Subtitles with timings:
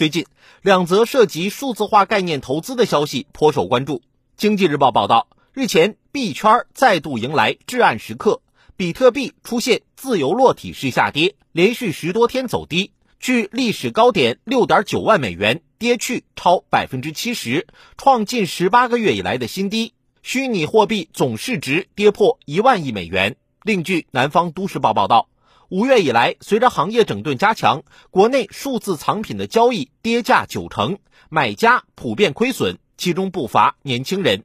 [0.00, 0.24] 最近，
[0.62, 4.00] 两则涉及数字化概念投资的消息颇受关注。
[4.34, 8.40] 经济日报报道，日前币圈再度迎来至暗时刻，
[8.78, 17.66] 比特币出现自由落体式下跌，连续十多天走低，距历史高点六点九万美元跌去超百分之七十，
[17.98, 19.92] 创近十八个月以来的新低。
[20.22, 23.36] 虚拟货币总市值跌破一万亿美元。
[23.64, 25.28] 另据南方都市报报道。
[25.70, 30.98] 五月以来，随着行业整顿加强，国内数字藏品的交易跌价九成，
[31.28, 34.42] 买家普遍亏损，其中不乏年轻人。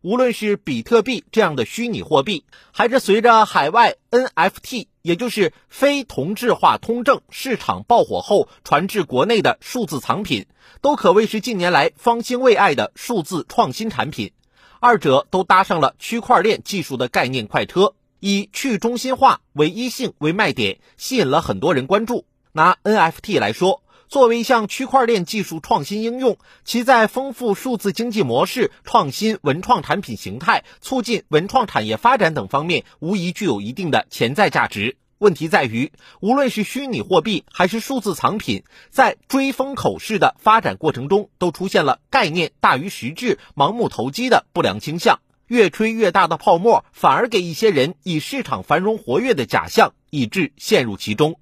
[0.00, 10.46] 无论是比特币这样的虚拟货币，还是随着海外 NFT，也就是非同质化通证市场爆火后传至国内的数字藏品，
[10.80, 14.32] 都可谓是近年来方兴未艾的数字创新产品。
[14.80, 17.92] 二者都搭上了区块链技术的概念快车。
[18.20, 22.24] 以去中心化、唯一性为卖点，吸引了很多人关注。
[22.52, 34.96] 拿 NFT 来说，作为一项区块链技术创新应用，其在丰富数字经济模式、创新文创产品形态、促进文创产业发展等方面，无疑具有一定的潜在价值。
[35.18, 45.20] 问题在于，无论是虚拟货币还是数字藏品，在追风口式的发展过程中，都出现了概念大于实质、盲目投机的不良倾向。
[45.46, 51.38] 越吹越大的泡沫，反而给一些人以市场繁荣活跃的假象，以致陷入其中。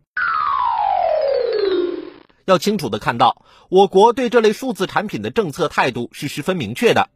[2.45, 7.09] 要清楚的看到，我国对这类数字产品的政策态度是十分明确的。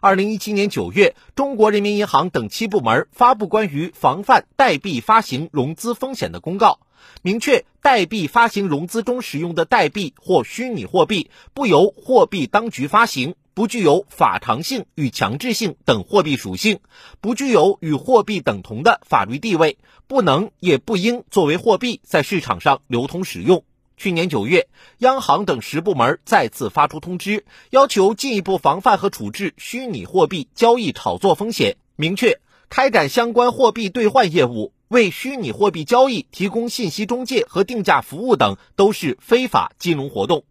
[0.00, 6.78] 二零一七年九月，中国人民银行等七部门发布关于防范代币发行融资风险的公告，
[7.22, 13.34] 明确代币发行融资中使用的代币或虚拟货币不由货币当局发行。
[13.56, 16.80] 不具有法偿性与强制性等货币属性，
[17.22, 23.64] 不具有与货币等同的法律地位，不能也不应作为货币在市场上流通使用。
[23.96, 24.68] 去年九月，
[24.98, 40.44] 央行等十部门再次发出通知，要求进一步防范和处置虚拟货币交易炒作风险，明确开展相关货币兑换业务、为虚拟货币交易提供信息中介和定价服务等都是非法金融活动。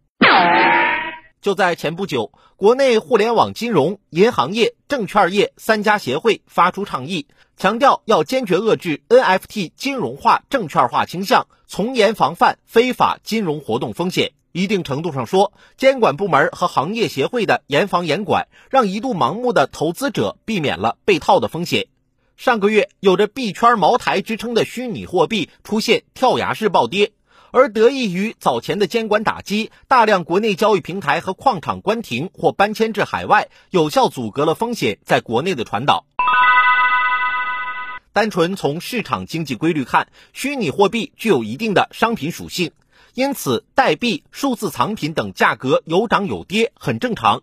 [1.41, 14.33] 就在前不久，国内互联网金融、银行业、证券业三家协会发出倡议，强调要坚决遏制 NFT 金融化、证券化倾向，从严防范非法金融活动风险。
[14.51, 21.87] 一定程度上说，监管部门和行业协会的严防严管，让一度盲目的投资者避免了被套的风险。
[22.37, 27.11] 上个月，有着币圈茅台之称的虚拟货币出现跳崖式暴跌。
[27.57, 36.05] 而得益于早前的监管打击，大量国内交易平台和矿场关停或搬迁至海外，有效阻隔了风险在国内的传导。
[38.11, 42.73] 单纯从市场经济规律看，虚拟货币具有一定的商品属性，
[43.13, 47.41] 因此代币、数字藏品等价格有涨有跌很正常。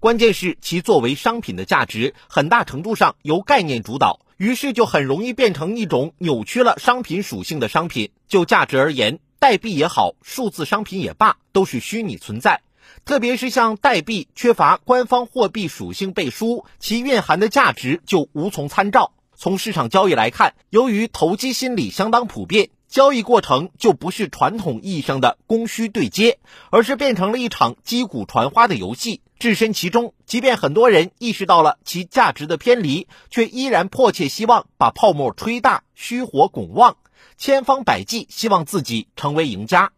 [0.00, 8.10] 关键是其作为商品的价值，很大程度上由概念主导，于是就很容易变成一种扭曲了商品属性的商品。
[8.28, 12.62] 就价值而言，代币也好，数字商品也罢，都是虚拟存在。
[13.04, 19.12] 特别是像代币，缺乏官方货币属性背书，其蕴含的价值就无从参照。
[19.36, 26.38] 从市场交易来看，由于投机心理相当普遍，交易过程就不是传统意义上的供需对接，
[26.70, 29.20] 而是变成了一场击鼓传花的游戏。
[29.38, 36.96] 置身其中，即便很多人意识到了其价值的偏离，却依然迫切希望把泡沫吹大，虚火拱旺。
[37.36, 39.92] 千方百计希望自己成为赢家。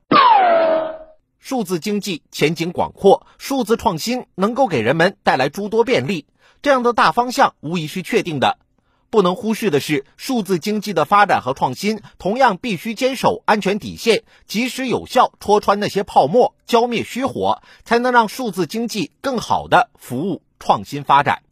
[1.39, 6.27] 数字经济前景广阔，数字创新能够给人们带来诸多便利，
[6.61, 8.59] 这样的大方向无疑是确定的。
[9.11, 21.43] 不能忽视的是，数字经济的发展和创新同样必须坚守安全底线，及时有效戳穿那些泡沫，浇灭虚火，才能让数字经济更好的服务创新发展。